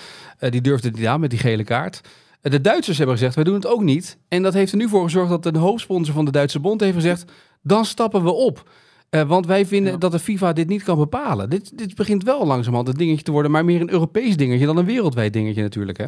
[0.50, 2.02] Die durfde het niet aan met die gele kaart.
[2.42, 4.18] De Duitsers hebben gezegd, wij doen het ook niet.
[4.28, 6.94] En dat heeft er nu voor gezorgd dat de hoofdsponsor van de Duitse bond heeft
[6.96, 7.32] gezegd...
[7.62, 8.70] dan stappen we op.
[9.10, 9.98] Eh, want wij vinden Ja.
[9.98, 11.50] dat de FIFA dit niet kan bepalen.
[11.50, 13.52] Dit, dit begint wel langzamerhand een dingetje te worden...
[13.52, 15.98] maar meer een Europees dingetje dan een wereldwijd dingetje natuurlijk.
[15.98, 16.08] Hè?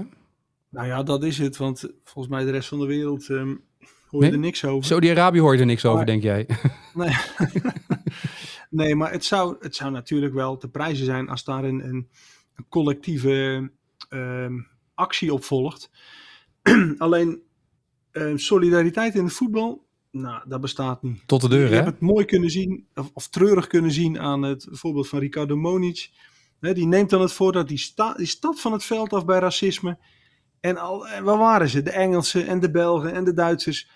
[0.70, 1.58] Nou ja, dat is het.
[1.58, 3.56] Want volgens mij de rest van de wereld ehm,
[4.08, 4.32] hoor je Nee?
[4.32, 4.86] er niks over.
[4.86, 6.48] Saudi-Arabië hoort er niks over, denk jij?
[6.94, 7.16] Nee,
[8.70, 12.08] nee maar het zou, het zou natuurlijk wel te prijzen zijn als daar een, een,
[12.56, 13.70] een collectieve
[14.10, 14.54] ehm,
[14.94, 15.90] actie op volgt.
[16.98, 17.42] Alleen
[18.12, 21.22] ehm, solidariteit in het voetbal, nou, dat bestaat niet.
[21.26, 21.76] Tot de deur, Je hè?
[21.76, 25.56] hebt het mooi kunnen zien, of, of treurig kunnen zien aan het voorbeeld van Ricardo
[25.56, 26.10] Monic.
[26.60, 29.26] Hè, die neemt dan het voor dat die, sta, die stapt van het veld af
[29.26, 29.98] bij racisme.
[30.60, 31.82] En, al, en waar waren ze?
[31.82, 33.88] De Engelsen en de Belgen en de Duitsers.
[33.88, 33.92] 0,0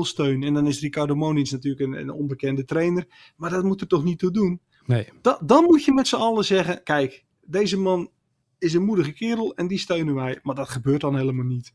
[0.00, 0.42] steun.
[0.42, 3.06] En dan is Ricardo Monic natuurlijk een, een onbekende trainer.
[3.36, 4.60] Maar dat moet er toch niet toe doen?
[4.86, 5.08] Nee.
[5.22, 8.10] Da- dan moet je met z'n allen zeggen: kijk, deze man
[8.58, 10.38] is een moedige kerel en die steunen wij.
[10.42, 11.72] Maar dat gebeurt dan helemaal niet.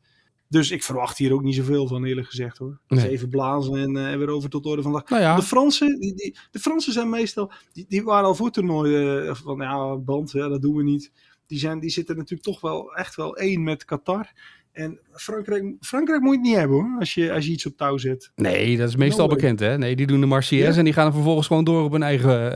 [0.49, 2.79] Dus ik verwacht hier ook niet zoveel van, eerlijk gezegd hoor.
[2.88, 3.10] Nee.
[3.10, 5.10] Even blazen en, eh, weer over tot de orde van de dag.
[5.10, 8.49] Nou ja, De Fransen, die, die, de Fransen zijn meestal, die, die waren al voor
[8.49, 11.12] eh, van ja, band, ja, dat doen we niet.
[11.47, 14.31] Die, zijn, die zitten natuurlijk toch wel echt wel één met Qatar.
[14.71, 17.77] En Frankrijk, Frankrijk moet je het niet hebben hoor, als je, als je iets op
[17.77, 18.31] touw zet.
[18.36, 19.36] Nee, dat is meestal No way.
[19.36, 19.77] bekend, hè?
[19.77, 20.79] Nee, die doen de Marseillaise Ja.
[20.79, 22.51] en die gaan er vervolgens gewoon door op hun eigen...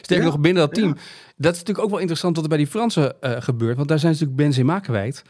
[0.00, 0.96] sterker Ja, nog, binnen dat team.
[1.36, 3.76] Dat is natuurlijk ook wel interessant wat er bij die Fransen gebeurt.
[3.76, 5.22] Want daar zijn ze natuurlijk Benzema kwijt.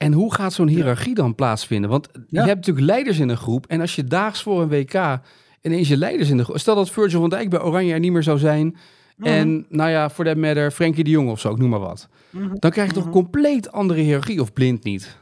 [0.00, 1.90] En hoe gaat zo'n hiërarchie dan plaatsvinden?
[1.90, 2.44] Want je Ja.
[2.44, 3.66] hebt natuurlijk leiders in een groep.
[3.66, 5.20] En als je daags voor een WK
[5.60, 6.58] ineens je leiders in de groep...
[6.58, 8.76] Stel dat Virgil van Dijk bij Oranje er niet meer zou zijn.
[9.18, 12.08] En nou ja, voor dat matter, Frenkie de Jong of zo, ik noem maar wat.
[12.30, 12.54] Mhm.
[12.58, 14.40] Dan krijg je toch een compleet andere hiërarchie.
[14.40, 15.18] Of blind niet.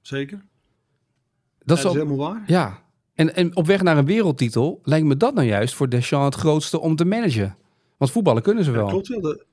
[0.00, 0.36] Zeker.
[0.38, 2.42] Dat Dat is is al- helemaal waar.
[2.46, 2.78] Ja.
[3.14, 6.34] En, en op weg naar een wereldtitel lijkt me dat nou juist voor Deschamps het
[6.44, 7.56] grootste om te managen.
[7.96, 8.86] Want voetballen kunnen ze wel.
[8.86, 9.20] Klopt wel.
[9.20, 9.44] De,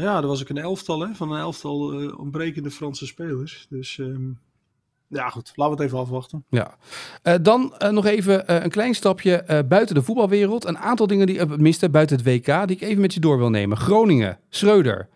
[0.00, 3.66] ja, er was ook een elftal hè, van een elftal eh, ontbrekende Franse spelers.
[3.70, 4.30] Dus ehm,
[5.06, 5.52] ja, goed.
[5.54, 6.44] Laten we het even afwachten.
[6.48, 6.76] Ja.
[7.22, 10.64] Eh, dan eh, nog even een klein stapje buiten de voetbalwereld.
[10.64, 13.50] Een aantal dingen die misten buiten het WK, die ik even met je door wil
[13.50, 13.76] nemen.
[13.76, 15.08] Groningen, Schreuder.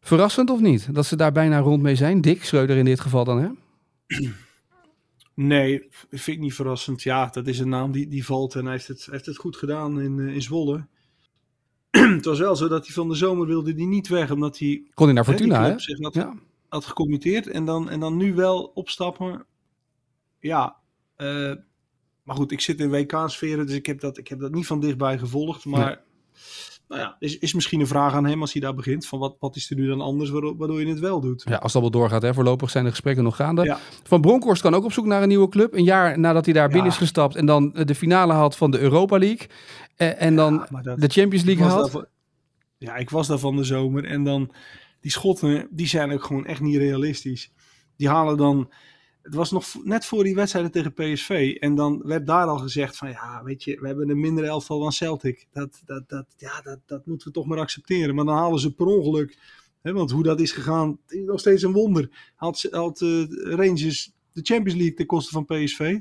[0.00, 0.94] Verrassend of niet?
[0.94, 2.20] Dat ze daar bijna rond mee zijn.
[2.20, 3.48] Dick Schreuder in dit geval dan, hè?
[5.34, 7.02] Nee, vind ik niet verrassend.
[7.02, 9.56] Ja, dat is een naam die, die valt en hij heeft het, heeft het goed
[9.56, 10.86] gedaan in, in Zwolle.
[12.16, 14.82] het was wel zo dat hij van de zomer wilde die niet weg, omdat hij
[14.94, 15.78] Kon hij naar Fortuna, hè?
[15.78, 16.34] zich had, Ja.
[16.68, 17.46] had gecommitteerd.
[17.48, 19.44] En dan, en dan nu wel opstappen.
[20.38, 20.76] Ja,
[21.16, 21.52] eh,
[22.22, 24.80] maar goed, ik zit in WK-sferen, dus ik heb, dat, ik heb dat niet van
[24.80, 25.64] dichtbij gevolgd.
[25.64, 26.00] Maar
[26.88, 29.06] nou ja, is, is misschien een vraag aan hem als hij daar begint.
[29.06, 31.42] Van wat, wat is er nu dan anders waardoor, waardoor je het wel doet?
[31.48, 32.34] Ja, als dat wel doorgaat, hè.
[32.34, 33.62] Voorlopig zijn de gesprekken nog gaande.
[33.64, 33.78] Ja.
[34.02, 35.74] Van Bronckhorst kan ook op zoek naar een nieuwe club.
[35.74, 36.72] Een jaar nadat hij daar Ja.
[36.72, 39.46] binnen is gestapt en dan eh, de finale had van de Europa League.
[39.96, 42.04] Eh, en dan Ja, maar dat- de Champions League haalt.
[42.78, 44.04] ja, ik was daar van de zomer.
[44.04, 44.52] En dan,
[45.00, 47.52] die schotten, die zijn ook gewoon echt niet realistisch.
[47.96, 48.72] Die halen dan,
[49.22, 51.56] het was nog net voor die wedstrijden tegen PSV.
[51.60, 54.80] En dan werd daar al gezegd van, ja, weet je, we hebben een minder elftal
[54.80, 55.46] dan Celtic.
[55.52, 58.14] Dat, dat, dat, ja, dat, dat moeten we toch maar accepteren.
[58.14, 59.38] Maar dan halen ze per ongeluk,
[59.82, 62.32] hè, want hoe dat is gegaan, is nog steeds een wonder.
[62.34, 65.98] Haalt, haalt eh, Rangers de Champions League ten koste van PSV.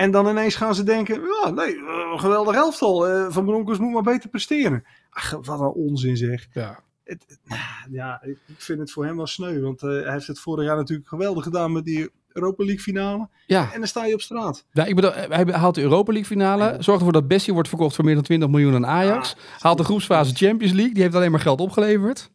[0.00, 3.08] En dan ineens gaan ze denken, ja, nee, eh, geweldig elftal.
[3.08, 4.84] eh, van Broncos moet maar beter presteren.
[5.10, 6.46] Ach, wat een onzin zeg.
[6.52, 6.80] Ja.
[7.04, 7.58] Het, het-
[7.90, 9.60] ja, ik vind het voor hem wel sneu.
[9.60, 13.28] Want eh, hij heeft het vorig jaar natuurlijk geweldig gedaan met die Europa League finale.
[13.46, 13.72] ja.
[13.72, 14.64] En dan sta je op straat.
[14.72, 16.64] Ja, ik bedoel, hij haalt de Europa League finale.
[16.72, 19.36] Zorgt ervoor dat Bessie wordt verkocht voor meer dan 20 miljoen aan Ajax.
[19.58, 20.94] Haalt de groepsfase Champions League.
[20.94, 22.30] Die heeft alleen maar geld opgeleverd.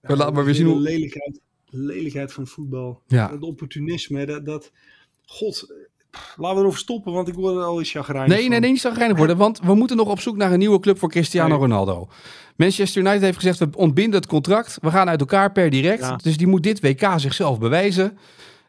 [0.00, 3.02] Maar laat maar weer zien hoe- lelijkheid, lelijkheid van voetbal.
[3.06, 3.30] Ja.
[3.30, 4.26] Het opportunisme.
[4.26, 4.70] Dat, dat,
[5.26, 5.76] God, eh,
[6.36, 8.60] laten we erover stoppen, want ik word er al eens chagrijnig Nee, nee, van.
[8.60, 9.36] nee, niet zagrijnig worden.
[9.36, 11.58] Want we moeten nog op zoek naar een nieuwe club voor Cristiano Nee.
[11.58, 12.08] Ronaldo.
[12.56, 14.78] Manchester United heeft gezegd, we ontbinden het contract.
[14.80, 16.00] We gaan uit elkaar per direct.
[16.02, 16.16] Ja.
[16.16, 18.18] Dus die moet dit WK zichzelf bewijzen.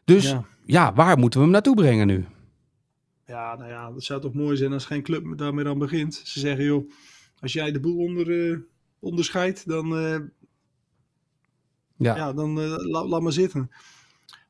[0.04, 0.44] Dus ja.
[0.64, 0.92] Ja.
[0.94, 2.26] waar moeten we hem naartoe brengen nu?
[3.26, 6.14] Ja, nou ja, dat zou toch mooi zijn als geen club daarmee aan begint.
[6.24, 6.90] Ze zeggen, joh,
[7.40, 8.58] als jij de boel onder, eh,
[8.98, 10.18] onderscheidt, dan, eh,
[11.96, 12.16] Ja.
[12.16, 12.32] ja.
[12.32, 13.70] dan eh, la- laat maar zitten.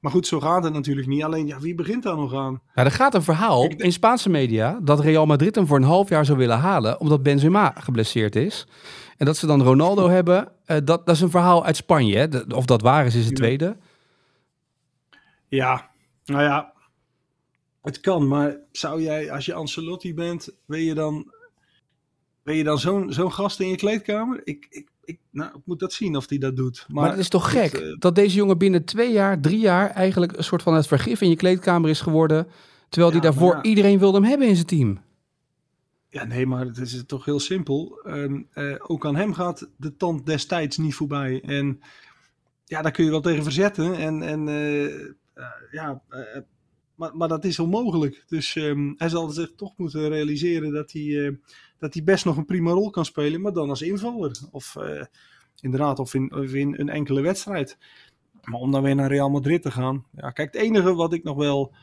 [0.00, 1.24] Maar goed, zo gaat het natuurlijk niet.
[1.24, 2.60] Alleen, ja, wie begint daar nog aan?
[2.74, 6.08] Ja, er gaat een verhaal in Spaanse media dat Real Madrid hem voor een half
[6.08, 8.66] jaar zou willen halen, omdat Benzema geblesseerd is.
[9.16, 10.52] En dat ze dan Ronaldo hebben.
[10.64, 12.16] eh, dat, dat is een verhaal uit Spanje.
[12.16, 12.28] Hè?
[12.28, 13.76] De- of dat waar is, is het tweede.
[15.48, 15.90] Ja,
[16.24, 16.72] nou ja,
[17.82, 18.28] het kan.
[18.28, 21.32] Maar zou jij, als je Ancelotti bent, wil je dan,
[22.42, 24.40] wil je dan zo'n zo'n gast in je kleedkamer?
[24.44, 26.84] Ik, ik, ik, nou, ik moet dat zien of hij dat doet.
[26.88, 29.90] Maar, Maar, het is toch gek eh, dat deze jongen binnen twee jaar, drie jaar
[29.90, 32.46] eigenlijk een soort van het vergif in je kleedkamer is geworden.
[32.88, 33.62] Terwijl Ja, die daarvoor ja.
[33.62, 34.98] iedereen wilde hem hebben in zijn team.
[36.08, 38.00] Ja, nee, maar het is toch heel simpel.
[38.04, 41.40] Ehm, eh, ook aan hem gaat de tand destijds niet voorbij.
[41.40, 41.80] En
[42.64, 43.94] ja, daar kun je wel tegen verzetten.
[43.94, 46.02] En, en eh, ja,
[46.94, 48.24] maar, maar dat is onmogelijk.
[48.26, 51.38] Dus ehm, hij zal zich toch moeten realiseren dat hij,
[51.80, 53.40] dat hij best nog een prima rol kan spelen.
[53.40, 54.38] Maar dan als invaller.
[54.50, 55.04] Of eh,
[55.60, 57.78] inderdaad, of in, of in een enkele wedstrijd.
[58.44, 60.04] Maar om dan weer naar Real Madrid te gaan.
[60.12, 61.74] Ja, kijk, het enige wat ik nog wel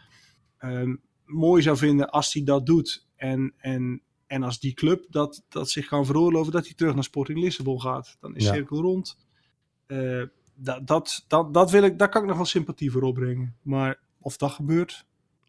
[0.57, 3.05] ehm, mooi zou vinden als hij dat doet.
[3.15, 7.03] En, en, en als die club dat, dat zich kan veroorloven dat hij terug naar
[7.03, 8.17] Sporting Lissabon gaat.
[8.19, 8.53] Dan is Ja.
[8.53, 9.17] cirkel rond.
[9.85, 10.23] Eh,
[10.55, 13.55] dat, dat, dat, dat wil ik, daar kan ik nog wel sympathie voor opbrengen.
[13.61, 15.05] Maar of dat gebeurt,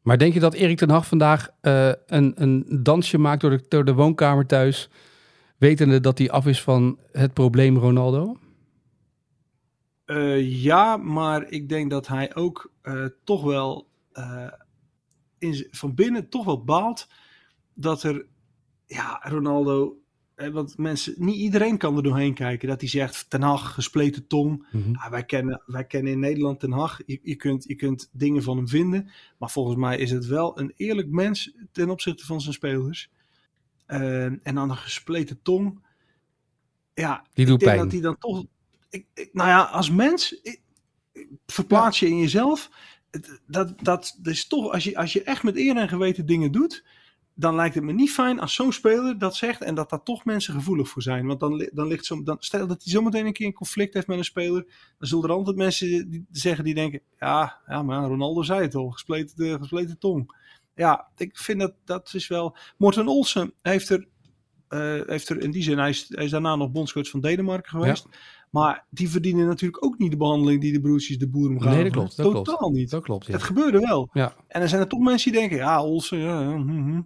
[0.09, 3.95] Maar denk je dat Erik ten Hag vandaag eh, een, een dansje maakt door de,
[3.95, 4.89] woonkamer thuis,
[5.57, 8.39] wetende dat hij af is van het probleem Ronaldo?
[10.05, 13.89] Eh, ja, maar ik denk dat hij ook eh, toch wel
[15.39, 17.09] in van binnen toch wel baalt
[17.75, 18.27] dat er,
[18.87, 19.97] ja, Ronaldo,
[20.53, 22.69] want mensen, niet iedereen kan er doorheen kijken.
[22.69, 24.67] Dat hij zegt, Ten Hag, gespleten tong.
[24.93, 27.01] Ja, wij, kennen, wij kennen in Nederland Ten Hag.
[27.07, 29.11] Je, je, kunt, je kunt dingen van hem vinden.
[29.39, 33.11] Maar volgens mij is het wel een eerlijk mens ten opzichte van zijn spelers.
[33.87, 35.81] Eh, en dan een gespleten tong.
[36.95, 37.83] Ja, Die doet ik denk pijn.
[37.83, 38.45] dat hij dan toch...
[38.91, 40.61] Ik, ik- nou ja, als mens ik-
[41.47, 42.71] verplaats je in jezelf.
[43.11, 46.53] Het- Dat, dat is toch, als je, als je echt met eer en geweten dingen
[46.53, 46.85] doet...
[47.39, 50.25] dan lijkt het me niet fijn als zo'n speler dat zegt en dat daar toch
[50.25, 51.27] mensen gevoelig voor zijn.
[51.27, 54.07] Want dan, dan ligt zo, dan, stel dat hij zometeen een keer een conflict heeft
[54.07, 54.65] met een speler,
[54.99, 58.75] dan zullen er altijd mensen die zeggen die denken, ja, ja maar Ronaldo zei het
[58.75, 60.37] al, gespleten, de, gespleten tong.
[60.75, 62.57] Ja, ik vind dat dat is wel.
[62.77, 64.07] Morten Olsen heeft er,
[64.69, 67.71] eh, heeft er in die zin, hij is, hij is daarna nog bondscoach van Denemarken
[67.71, 68.07] geweest.
[68.51, 71.71] Maar die verdienen natuurlijk ook niet de behandeling die de broertjes de boer gaven.
[71.71, 72.17] Nee, dat klopt.
[72.17, 72.75] Dat Totaal klopt.
[72.75, 72.91] niet.
[72.91, 73.33] Dat klopt, ja.
[73.33, 74.09] Het gebeurde wel.
[74.13, 74.35] Ja.
[74.49, 77.01] En er zijn er toch mensen die denken, ja, Olsen, ja, ja, hm, hm.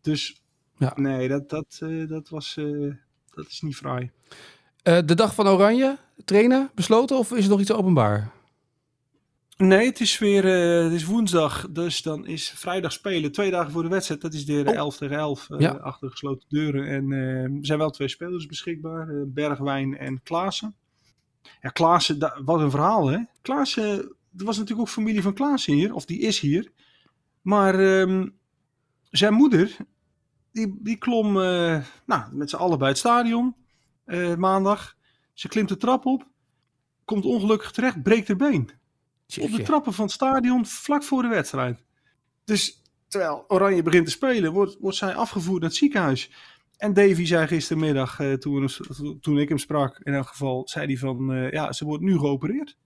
[0.00, 0.42] Dus
[0.76, 0.92] Ja.
[0.96, 2.94] nee, dat, dat, eh, dat was, eh,
[3.34, 4.10] dat is niet fraai.
[4.82, 8.30] Eh, de dag van Oranje, trainen, besloten of is er nog iets openbaar?
[9.56, 10.44] Nee, het is weer,
[10.84, 14.20] het is woensdag, dus dan is vrijdag spelen, twee dagen voor de wedstrijd.
[14.20, 14.74] Dat is de Oh.
[14.74, 15.70] 11 tegen 11, eh, Ja.
[15.70, 16.86] achter gesloten deuren.
[16.86, 20.74] En er zijn wel twee spelers beschikbaar, Bergwijn en Klaassen.
[21.60, 23.18] Ja, Klaassen, wat een verhaal hè.
[23.42, 23.84] Klaassen,
[24.38, 26.70] er was natuurlijk ook familie van Klaassen hier, of die is hier.
[27.42, 28.28] Maar ehm,
[29.10, 29.76] zijn moeder,
[30.52, 33.56] die, die klom eh, nou, met z'n allen bij het stadion
[34.04, 34.96] eh, maandag.
[35.32, 36.28] Ze klimt de trap op,
[37.04, 38.70] komt ongelukkig terecht, breekt haar been
[39.40, 41.82] op de trappen van het stadion vlak voor de wedstrijd.
[42.44, 46.30] Dus terwijl Oranje begint te spelen, wordt, wordt zij afgevoerd naar het ziekenhuis.
[46.76, 48.68] En Davy zei gistermiddag, eh, toen,
[49.20, 52.76] toen ik hem sprak, in elk geval, zei hij van, ja, ze wordt nu geopereerd.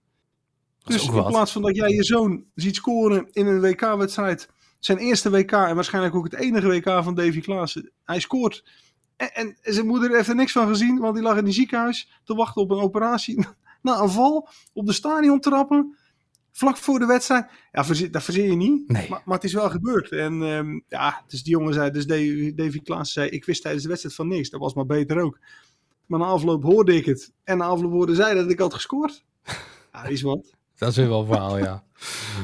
[0.84, 4.48] Dus in plaats van dat jij je zoon ziet scoren in een WK-wedstrijd,
[4.84, 8.64] zijn eerste WK en waarschijnlijk ook het enige WK van Davy Klaassen, hij scoort.
[9.16, 12.20] En, en zijn moeder heeft er niks van gezien, want die lag in het ziekenhuis
[12.24, 13.46] te wachten op een operatie.
[13.82, 15.96] Na een val op de stadiontrappen,
[16.52, 17.46] vlak voor de wedstrijd.
[17.72, 19.08] Ja, dat verzin je niet, Nee.
[19.08, 20.10] maar, maar het is wel gebeurd.
[20.10, 23.82] En ehm, ja, dus die jongen zei, dus Davy, Davy Klaassen zei, ik wist tijdens
[23.82, 24.50] de wedstrijd van niks.
[24.50, 25.38] Dat was maar beter ook.
[26.06, 27.32] Maar na afloop hoorde ik het.
[27.44, 29.24] En na afloop hoorde zij dat ik had gescoord.
[29.92, 30.54] Ja, is wat.
[30.78, 31.82] Dat is weer wel een verhaal, ja.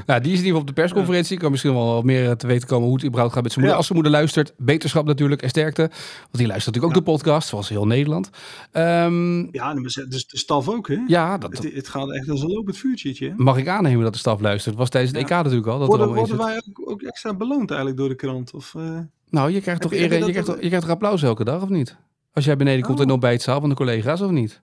[0.07, 1.39] Nou, die is in ieder geval op de persconferentie.
[1.39, 3.65] Kan misschien wel wat meer eh, te weten komen hoe het überhaupt gaat met zijn
[3.65, 3.71] moeder.
[3.71, 3.77] Ja.
[3.77, 5.81] Als zijn moeder luistert, beterschap natuurlijk en sterkte.
[6.21, 8.31] Want die luistert natuurlijk ook de podcast, zoals heel Nederland.
[8.73, 9.95] Ehm, Ja, dus
[10.27, 10.99] de staf ook, hè?
[11.07, 13.29] ja, dat, Het, het gaat echt als een lopend vuurtje.
[13.29, 13.33] Hè?
[13.37, 14.77] mag ik aannemen dat de staf luistert.
[14.77, 15.37] Was tijdens het Ja.
[15.37, 15.79] EK natuurlijk al.
[15.79, 18.55] Dat Worden, worden wij ook, ook extra beloond eigenlijk door de krant?
[18.55, 18.99] Of, eh,
[19.31, 21.97] Nou, je krijgt toch je- eer, je, krijgt, je krijgt applaus elke dag, of niet?
[22.33, 23.01] Als jij beneden komt Oh.
[23.01, 24.61] in de ontbijtzaal van de collega's, of niet?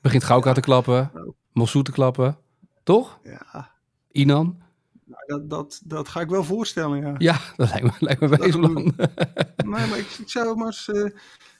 [0.00, 1.34] Begint Gauka te klappen, Oh.
[1.52, 2.38] Mossou te klappen.
[2.82, 3.18] Toch?
[3.24, 3.70] ja,
[4.12, 4.58] Inan?
[5.04, 7.14] nou, dat, dat, dat ga ik wel voorstellen, ja.
[7.18, 8.74] Ja, dat lijkt me, lijkt me plan.
[9.70, 11.12] Nee, maar ik, ik zou maar eens, maar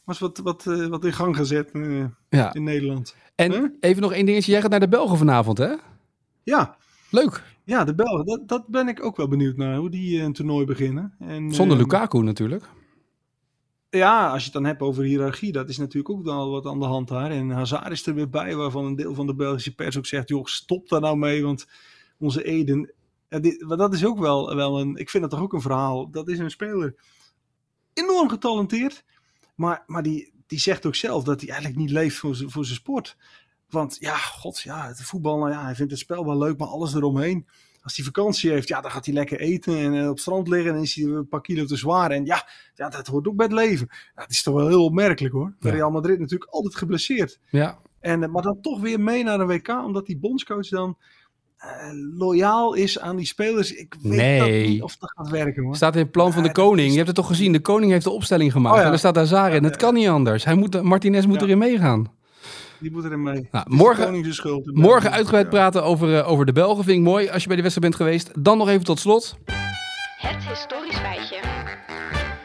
[0.07, 2.55] eens wat, wat, eh, wat in gang gezet eh, Ja.
[2.55, 3.15] in Nederland.
[3.35, 3.65] En Huh?
[3.81, 4.53] even nog één dingetje.
[4.53, 5.75] Jij gaat naar de Belgen vanavond, hè?
[6.43, 6.77] Ja,
[7.11, 7.43] Leuk.
[7.65, 10.33] ja de Belgen, dat, dat ben ik ook wel benieuwd naar, hoe die eh, een
[10.33, 11.15] toernooi beginnen.
[11.19, 12.65] En, Zonder eh, Lukaku natuurlijk.
[13.91, 16.81] Ja, als je het dan hebt over hiërarchie, dat is natuurlijk ook wel wat aan
[16.81, 17.31] de hand daar.
[17.31, 20.29] En Hazard is er weer bij, waarvan een deel van de Belgische pers ook zegt,
[20.29, 21.67] joh, stop daar nou mee, want
[22.19, 22.95] onze Eden...
[23.59, 26.11] Maar dat is ook wel, wel een, ik vind dat toch ook een verhaal.
[26.11, 26.95] Dat is een speler,
[27.93, 29.05] enorm getalenteerd,
[29.55, 32.79] maar, maar die, die zegt ook zelf dat hij eigenlijk niet leeft voor voor zijn
[32.79, 33.17] sport.
[33.69, 36.69] Want ja, god, ja, het voetbal, nou ja, hij vindt het spel wel leuk, maar
[36.69, 37.47] alles eromheen.
[37.91, 40.49] Als hij vakantie heeft, ja, dan gaat hij lekker eten en eh, op het strand
[40.49, 42.11] liggen en dan is hij een paar kilo te zwaar.
[42.11, 43.89] En ja, ja dat hoort ook bij het leven.
[43.91, 45.55] Ja, het is toch wel heel opmerkelijk hoor.
[45.61, 45.71] Ja.
[45.71, 47.39] Real Madrid natuurlijk altijd geblesseerd.
[47.51, 47.79] Ja.
[48.01, 50.97] En, eh, maar dan toch weer mee naar een WK, omdat die bondscoach dan
[51.57, 51.69] eh,
[52.17, 53.73] loyaal is aan die spelers.
[53.75, 54.39] Ik weet Nee.
[54.39, 55.77] dat niet of dat gaat werken hoor.
[55.77, 56.81] Staat in het plan van de dat koning.
[56.87, 57.53] is- Je hebt het toch gezien?
[57.53, 58.71] De koning heeft de opstelling gemaakt.
[58.75, 58.85] Oh ja.
[58.85, 59.65] En daar staat daar Zara in.
[59.65, 60.45] Het kan niet anders.
[60.45, 62.19] Hij moet, Martinez moet erin meegaan.
[62.81, 63.49] Die moet erin mee.
[63.51, 64.75] Nou, morgen- schuld.
[64.75, 65.51] Morgen uitgebreid Ja.
[65.51, 66.85] praten over, eh, over de Belgen.
[66.85, 68.45] Vind ik mooi als je bij de wedstrijd bent geweest.
[68.45, 69.37] Dan nog even tot slot.
[70.17, 71.41] Het historisch feitje.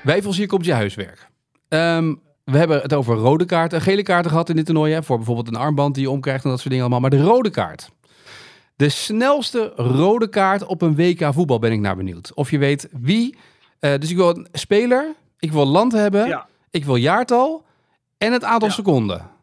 [0.04, 1.28] Wijfels, hier komt je huiswerk.
[1.68, 4.94] Ehm, we hebben het over rode kaarten, gele kaarten gehad in dit toernooi.
[4.94, 7.10] Hè, voor bijvoorbeeld een armband die je omkrijgt en dat soort dingen allemaal.
[7.10, 7.90] Maar de rode kaart.
[8.76, 12.34] De snelste rode kaart op een WK voetbal ben ik naar benieuwd.
[12.34, 13.36] Of je weet wie.
[13.80, 16.48] eh, dus ik wil een speler, ik wil land hebben, Ja.
[16.72, 17.66] ik wil jaartal
[18.18, 18.74] en het aantal Ja.
[18.74, 19.34] seconden.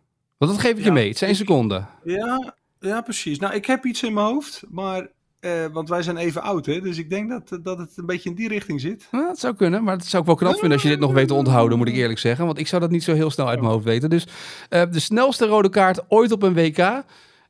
[0.42, 1.08] Want dat geef ik je mee.
[1.08, 1.88] Het zijn seconden.
[2.04, 3.38] Ja, ja, precies.
[3.38, 5.08] Nou, ik heb iets in mijn hoofd, maar...
[5.40, 6.80] eh, want wij zijn even oud, hè?
[6.80, 9.08] Dus ik denk dat, dat het een beetje in die richting zit.
[9.10, 11.12] Nou, dat zou kunnen, maar dat zou ik wel knap vinden als je dit nog
[11.12, 12.46] weet te onthouden, moet ik eerlijk zeggen.
[12.46, 14.10] Want ik zou dat niet zo heel snel uit mijn hoofd weten.
[14.10, 14.26] Dus
[14.68, 17.02] eh, de snelste rode kaart ooit op een WK.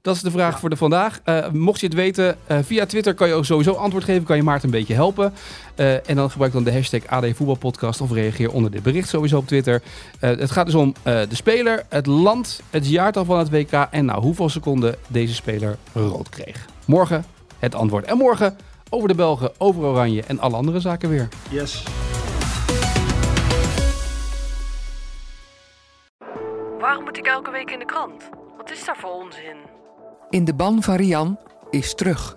[0.03, 1.21] Dat is de vraag voor de vandaag.
[1.25, 4.25] Eh, mocht je het weten, eh, via Twitter kan je ook sowieso antwoord geven.
[4.25, 5.33] Kan je Maarten een beetje helpen.
[5.75, 9.37] Eh, en dan gebruik dan de hashtag AD Voetbalpodcast of reageer onder dit bericht sowieso
[9.37, 9.83] op Twitter.
[10.21, 13.73] Eh, het gaat dus om eh, de speler, het land, het jaartal van het WK
[13.91, 16.67] en nou hoeveel seconden deze speler rood kreeg.
[16.85, 17.25] Morgen
[17.59, 18.05] het antwoord.
[18.05, 18.57] En morgen
[18.91, 21.29] over de Belgen, over Oranje en alle andere zaken weer.
[21.51, 21.83] Yes.
[26.79, 28.29] Waarom moet ik elke week in de krant?
[28.57, 29.72] Wat is daar voor onzin?
[30.33, 31.38] In de ban van Rian
[31.71, 32.37] is terug.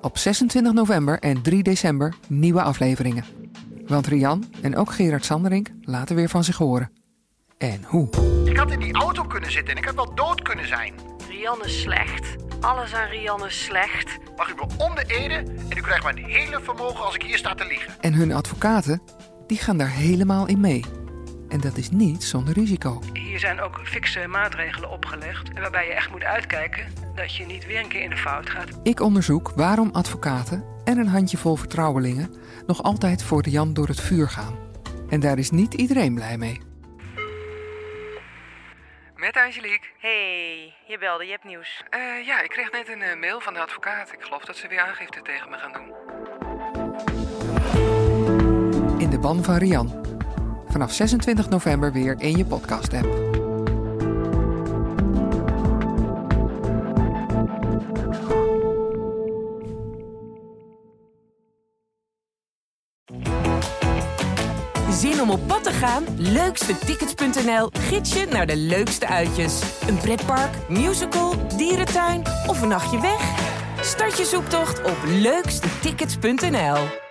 [0.00, 3.24] Op 26 november en 3 december nieuwe afleveringen.
[3.86, 6.90] Want Rian en ook Gerard Sanderink laten weer van zich horen.
[7.58, 8.08] En hoe?
[8.44, 10.94] Ik had in die auto kunnen zitten en ik had wel dood kunnen zijn.
[11.28, 12.36] Rian is slecht.
[12.60, 14.18] Alles aan Rian is slecht.
[14.36, 15.34] Mag u me om de ede
[15.68, 17.92] en u krijgt mijn hele vermogen als ik hier sta te liegen.
[18.00, 19.02] En hun advocaten,
[19.46, 20.84] die gaan daar helemaal in mee.
[21.48, 23.00] En dat is niet zonder risico.
[23.34, 25.52] Hier zijn ook fikse maatregelen opgelegd.
[25.52, 28.68] Waarbij je echt moet uitkijken dat je niet weer een keer in de fout gaat.
[28.82, 32.34] Ik onderzoek waarom advocaten en een handjevol vertrouwelingen
[32.66, 34.58] nog altijd voor de Jan door het vuur gaan.
[35.08, 36.60] En daar is niet iedereen blij mee.
[39.16, 39.86] Met Angelique.
[39.98, 41.82] Hey, je belde, je hebt nieuws.
[41.90, 44.12] Eh, ja, ik kreeg net een eh, mail van de advocaat.
[44.12, 45.92] Ik geloof dat ze weer aangifte tegen me gaan doen.
[48.98, 50.03] In de ban van Rian.
[50.74, 53.06] Vanaf 26 november weer in je podcast-app.
[64.90, 66.04] Zin om op pad te gaan?
[66.16, 69.60] Leukstetickets.nl gids je naar de leukste uitjes.
[69.88, 73.20] Een pretpark, musical, dierentuin of een nachtje weg?
[73.80, 77.03] Start je zoektocht op leukstetickets.nl.